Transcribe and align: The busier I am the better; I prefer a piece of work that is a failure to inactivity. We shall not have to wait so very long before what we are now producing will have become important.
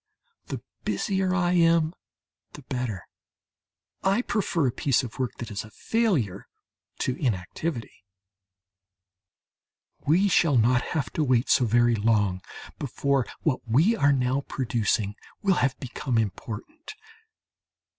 The 0.47 0.63
busier 0.83 1.35
I 1.35 1.51
am 1.51 1.93
the 2.53 2.63
better; 2.63 3.07
I 4.01 4.23
prefer 4.23 4.65
a 4.65 4.71
piece 4.71 5.03
of 5.03 5.19
work 5.19 5.35
that 5.37 5.51
is 5.51 5.63
a 5.63 5.69
failure 5.69 6.47
to 7.01 7.15
inactivity. 7.23 8.03
We 10.07 10.27
shall 10.27 10.57
not 10.57 10.81
have 10.81 11.13
to 11.13 11.23
wait 11.23 11.49
so 11.49 11.65
very 11.65 11.93
long 11.93 12.41
before 12.79 13.27
what 13.43 13.59
we 13.67 13.95
are 13.95 14.11
now 14.11 14.41
producing 14.49 15.13
will 15.43 15.57
have 15.61 15.79
become 15.79 16.17
important. 16.17 16.95